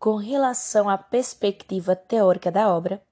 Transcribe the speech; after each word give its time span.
com 0.00 0.16
relação 0.16 0.88
à 0.88 0.96
perspectiva 0.96 1.94
teórica 1.94 2.50
da 2.50 2.74
obra, 2.74 3.02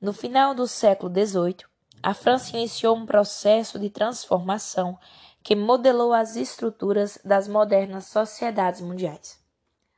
no 0.00 0.12
final 0.12 0.52
do 0.56 0.66
século 0.66 1.08
XVIII, 1.08 1.64
a 2.02 2.12
França 2.12 2.56
iniciou 2.56 2.96
um 2.96 3.06
processo 3.06 3.78
de 3.78 3.88
transformação 3.88 4.98
que 5.40 5.54
modelou 5.54 6.12
as 6.12 6.34
estruturas 6.34 7.16
das 7.24 7.46
modernas 7.46 8.06
sociedades 8.06 8.80
mundiais. 8.80 9.38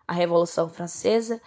A 0.06 0.12
Revolução 0.12 0.68
Francesa, 0.68 1.40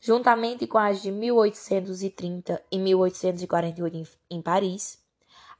juntamente 0.00 0.66
com 0.66 0.78
as 0.78 1.00
de 1.00 1.12
1830 1.12 2.60
e 2.72 2.76
1848 2.78 4.18
em 4.28 4.42
Paris, 4.42 4.98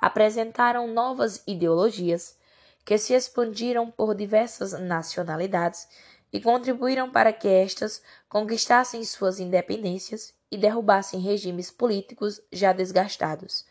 apresentaram 0.01 0.89
novas 0.89 1.45
ideologias 1.47 2.37
que 2.85 2.99
se 2.99 3.15
expandiram 3.15 3.89
por 3.89 4.17
diversas 4.17 4.73
nacionalidades 4.73 5.87
e 6.33 6.41
contribuíram 6.41 7.11
para 7.11 7.33
que 7.33 7.49
estas 7.49 8.03
conquistassem 8.29 9.03
suas 9.05 9.41
independências 9.41 10.35
e 10.51 10.57
derrubassem 10.57 11.21
regimes 11.21 11.71
políticos 11.71 12.41
já 12.53 12.73
desgastados, 12.73 13.65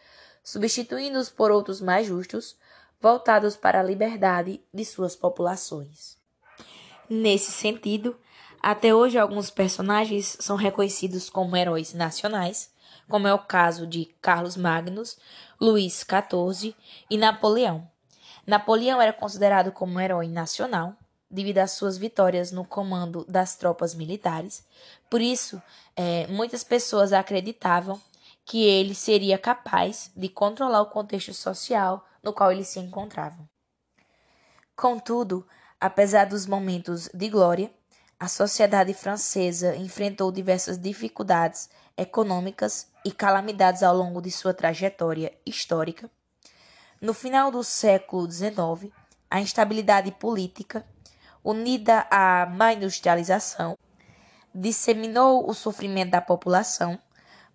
substituindo-os 0.43 1.29
por 1.29 1.51
outros 1.51 1.81
mais 1.81 2.07
justos, 2.07 2.57
voltados 2.99 3.55
para 3.55 3.79
a 3.79 3.83
liberdade 3.83 4.61
de 4.73 4.85
suas 4.85 5.15
populações. 5.15 6.17
Nesse 7.09 7.51
sentido, 7.51 8.17
até 8.61 8.93
hoje 8.93 9.17
alguns 9.17 9.49
personagens 9.49 10.37
são 10.39 10.55
reconhecidos 10.55 11.29
como 11.29 11.55
heróis 11.55 11.93
nacionais, 11.93 12.71
como 13.07 13.27
é 13.27 13.33
o 13.33 13.39
caso 13.39 13.87
de 13.87 14.05
Carlos 14.21 14.57
Magnus, 14.57 15.17
Luís 15.59 16.03
XIV 16.05 16.75
e 17.09 17.17
Napoleão. 17.17 17.89
Napoleão 18.45 19.01
era 19.01 19.13
considerado 19.13 19.71
como 19.71 19.93
um 19.93 19.99
herói 19.99 20.27
nacional 20.27 20.95
devido 21.29 21.59
às 21.59 21.71
suas 21.71 21.97
vitórias 21.97 22.51
no 22.51 22.65
comando 22.65 23.25
das 23.27 23.55
tropas 23.55 23.93
militares. 23.93 24.65
Por 25.09 25.21
isso, 25.21 25.61
é, 25.95 26.27
muitas 26.27 26.63
pessoas 26.63 27.13
acreditavam 27.13 27.99
que 28.45 28.63
ele 28.63 28.95
seria 28.95 29.37
capaz 29.37 30.09
de 30.15 30.29
controlar 30.29 30.81
o 30.81 30.89
contexto 30.89 31.33
social 31.33 32.05
no 32.23 32.31
qual 32.31 32.51
ele 32.51 32.63
se 32.63 32.79
encontrava. 32.79 33.37
Contudo, 34.75 35.45
apesar 35.81 36.25
dos 36.25 36.45
momentos 36.45 37.09
de 37.13 37.29
glória, 37.29 37.71
a 38.19 38.27
sociedade 38.27 38.93
francesa 38.93 39.75
enfrentou 39.75 40.31
diversas 40.31 40.77
dificuldades 40.77 41.69
econômicas 41.95 42.87
e 43.03 43.11
calamidades 43.11 43.83
ao 43.83 43.95
longo 43.95 44.21
de 44.21 44.31
sua 44.31 44.53
trajetória 44.53 45.31
histórica. 45.45 46.09
No 46.99 47.13
final 47.13 47.51
do 47.51 47.63
século 47.63 48.29
XIX, 48.29 48.91
a 49.29 49.39
instabilidade 49.39 50.11
política, 50.11 50.85
unida 51.49 52.05
à 52.11 52.45
má 52.45 52.73
industrialização, 52.73 53.77
disseminou 54.53 55.49
o 55.49 55.53
sofrimento 55.53 56.11
da 56.11 56.19
população, 56.19 56.99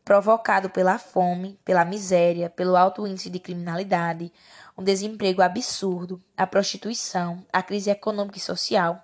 provocado 0.02 0.70
pela 0.70 0.98
fome, 0.98 1.60
pela 1.62 1.84
miséria, 1.84 2.48
pelo 2.48 2.74
alto 2.74 3.06
índice 3.06 3.28
de 3.28 3.38
criminalidade, 3.38 4.32
um 4.78 4.82
desemprego 4.82 5.42
absurdo, 5.42 6.18
a 6.34 6.46
prostituição, 6.46 7.44
a 7.52 7.62
crise 7.62 7.90
econômica 7.90 8.38
e 8.38 8.40
social, 8.40 8.98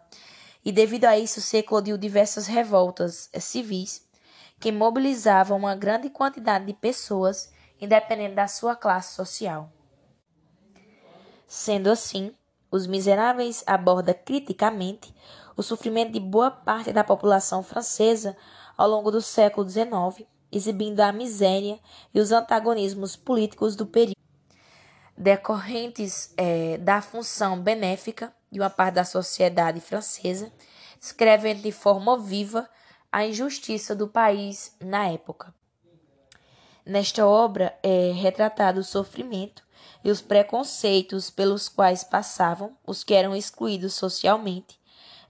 e 0.64 0.72
devido 0.72 1.04
a 1.04 1.18
isso 1.18 1.42
se 1.42 1.58
eclodiu 1.58 1.98
diversas 1.98 2.46
revoltas 2.46 3.28
civis 3.38 4.08
que 4.58 4.72
mobilizavam 4.72 5.58
uma 5.58 5.76
grande 5.76 6.08
quantidade 6.08 6.64
de 6.64 6.72
pessoas, 6.72 7.52
independente 7.78 8.34
da 8.34 8.48
sua 8.48 8.74
classe 8.74 9.14
social. 9.14 9.70
Sendo 11.46 11.90
assim, 11.90 12.32
Os 12.70 12.86
Miseráveis 12.86 13.64
aborda 13.66 14.12
criticamente 14.12 15.14
o 15.56 15.62
sofrimento 15.62 16.12
de 16.12 16.20
boa 16.20 16.50
parte 16.50 16.92
da 16.92 17.02
população 17.02 17.62
francesa 17.62 18.36
ao 18.76 18.88
longo 18.88 19.10
do 19.10 19.22
século 19.22 19.68
XIX, 19.68 20.28
exibindo 20.52 21.00
a 21.00 21.10
miséria 21.10 21.80
e 22.12 22.20
os 22.20 22.30
antagonismos 22.30 23.16
políticos 23.16 23.74
do 23.74 23.86
período, 23.86 24.18
decorrentes 25.16 26.32
é, 26.36 26.78
da 26.78 27.00
função 27.00 27.58
benéfica 27.60 28.32
de 28.50 28.60
uma 28.60 28.70
parte 28.70 28.94
da 28.94 29.04
sociedade 29.04 29.80
francesa, 29.80 30.52
descrevendo 31.00 31.62
de 31.62 31.72
forma 31.72 32.18
viva 32.18 32.68
a 33.10 33.24
injustiça 33.26 33.96
do 33.96 34.08
país 34.08 34.76
na 34.80 35.08
época. 35.08 35.54
Nesta 36.84 37.26
obra 37.26 37.78
é 37.82 38.12
retratado 38.12 38.80
o 38.80 38.84
sofrimento 38.84 39.66
e 40.04 40.10
os 40.10 40.20
preconceitos 40.20 41.30
pelos 41.30 41.68
quais 41.68 42.04
passavam 42.04 42.76
os 42.86 43.04
que 43.04 43.14
eram 43.14 43.34
excluídos 43.34 43.94
socialmente, 43.94 44.78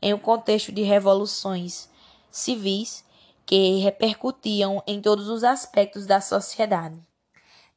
em 0.00 0.14
um 0.14 0.18
contexto 0.18 0.70
de 0.72 0.82
revoluções 0.82 1.88
civis 2.30 3.04
que 3.44 3.78
repercutiam 3.78 4.82
em 4.86 5.00
todos 5.00 5.28
os 5.28 5.42
aspectos 5.42 6.06
da 6.06 6.20
sociedade. 6.20 7.00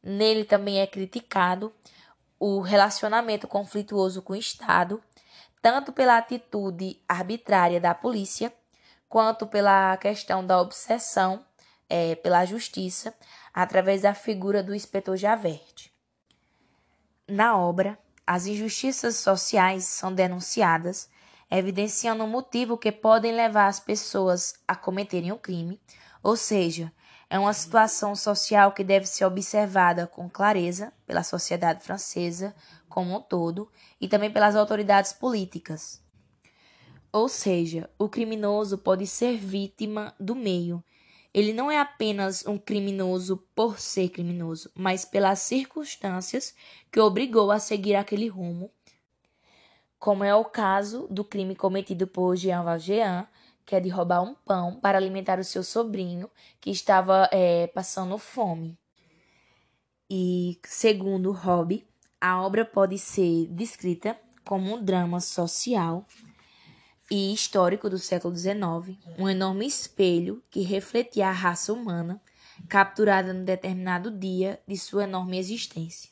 Nele 0.03 0.43
também 0.43 0.79
é 0.79 0.87
criticado 0.87 1.73
o 2.39 2.59
relacionamento 2.59 3.47
conflituoso 3.47 4.21
com 4.21 4.33
o 4.33 4.35
Estado, 4.35 5.01
tanto 5.61 5.93
pela 5.93 6.17
atitude 6.17 6.99
arbitrária 7.07 7.79
da 7.79 7.93
polícia, 7.93 8.51
quanto 9.07 9.45
pela 9.45 9.95
questão 9.97 10.45
da 10.45 10.59
obsessão 10.59 11.45
é, 11.87 12.15
pela 12.15 12.45
justiça, 12.45 13.13
através 13.53 14.01
da 14.01 14.13
figura 14.13 14.63
do 14.63 14.73
inspetor 14.73 15.17
Javert. 15.17 15.90
Na 17.31 17.57
obra, 17.57 17.97
as 18.27 18.45
injustiças 18.45 19.15
sociais 19.15 19.85
são 19.85 20.13
denunciadas, 20.13 21.09
evidenciando 21.49 22.25
o 22.25 22.27
motivo 22.27 22.77
que 22.77 22.91
podem 22.91 23.31
levar 23.31 23.67
as 23.67 23.79
pessoas 23.79 24.55
a 24.67 24.75
cometerem 24.75 25.31
o 25.31 25.35
um 25.35 25.37
crime, 25.37 25.79
ou 26.21 26.35
seja, 26.35 26.91
é 27.29 27.39
uma 27.39 27.53
situação 27.53 28.17
social 28.17 28.73
que 28.73 28.83
deve 28.83 29.05
ser 29.05 29.23
observada 29.23 30.05
com 30.05 30.29
clareza 30.29 30.91
pela 31.07 31.23
sociedade 31.23 31.81
francesa 31.85 32.53
como 32.89 33.15
um 33.15 33.21
todo 33.21 33.71
e 34.01 34.09
também 34.09 34.29
pelas 34.29 34.57
autoridades 34.57 35.13
políticas. 35.13 36.03
Ou 37.13 37.29
seja, 37.29 37.89
o 37.97 38.09
criminoso 38.09 38.77
pode 38.77 39.07
ser 39.07 39.37
vítima 39.37 40.13
do 40.19 40.35
meio, 40.35 40.83
ele 41.33 41.53
não 41.53 41.71
é 41.71 41.79
apenas 41.79 42.45
um 42.45 42.57
criminoso 42.57 43.37
por 43.55 43.79
ser 43.79 44.09
criminoso, 44.09 44.69
mas 44.75 45.05
pelas 45.05 45.39
circunstâncias 45.39 46.53
que 46.91 46.99
o 46.99 47.05
obrigou 47.05 47.51
a 47.51 47.59
seguir 47.59 47.95
aquele 47.95 48.27
rumo, 48.27 48.69
como 49.97 50.23
é 50.23 50.35
o 50.35 50.43
caso 50.43 51.07
do 51.09 51.23
crime 51.23 51.55
cometido 51.55 52.07
por 52.07 52.35
Jean 52.35 52.63
Valjean, 52.63 53.27
que 53.65 53.75
é 53.75 53.79
de 53.79 53.87
roubar 53.87 54.23
um 54.23 54.33
pão 54.33 54.75
para 54.79 54.97
alimentar 54.97 55.39
o 55.39 55.43
seu 55.43 55.63
sobrinho 55.63 56.29
que 56.59 56.69
estava 56.71 57.29
é, 57.31 57.67
passando 57.67 58.17
fome. 58.17 58.77
E, 60.09 60.59
segundo 60.65 61.31
Hobby, 61.31 61.87
a 62.19 62.41
obra 62.41 62.65
pode 62.65 62.97
ser 62.97 63.47
descrita 63.47 64.19
como 64.43 64.75
um 64.75 64.83
drama 64.83 65.21
social 65.21 66.05
e 67.11 67.33
histórico 67.33 67.89
do 67.89 67.99
século 67.99 68.33
XIX, 68.33 68.97
um 69.19 69.27
enorme 69.27 69.67
espelho 69.67 70.41
que 70.49 70.61
refletia 70.61 71.27
a 71.27 71.31
raça 71.33 71.73
humana 71.73 72.21
capturada 72.69 73.33
num 73.33 73.43
determinado 73.43 74.09
dia 74.09 74.61
de 74.65 74.77
sua 74.77 75.03
enorme 75.03 75.37
existência. 75.37 76.10